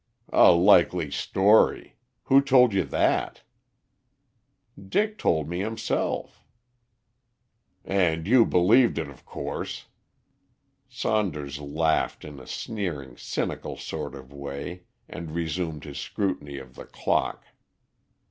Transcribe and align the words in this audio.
"A 0.33 0.51
likely 0.51 1.11
story! 1.11 1.95
Who 2.23 2.41
told 2.41 2.73
you 2.73 2.83
that?" 2.85 3.43
"Dick 4.89 5.19
told 5.19 5.47
me 5.47 5.59
himself." 5.59 6.43
"And 7.85 8.25
you 8.25 8.43
believed 8.47 8.97
it, 8.97 9.07
of 9.09 9.25
course!" 9.27 9.89
Saunders 10.89 11.59
laughed 11.59 12.25
in 12.25 12.39
a 12.39 12.47
sneering, 12.47 13.15
cynical 13.15 13.77
sort 13.77 14.15
of 14.15 14.33
way 14.33 14.85
and 15.07 15.35
resumed 15.35 15.83
his 15.83 15.99
scrutiny 15.99 16.57
of 16.57 16.73
the 16.73 16.85
clock. 16.85 17.45